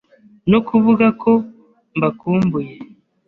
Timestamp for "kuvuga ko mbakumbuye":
0.67-2.73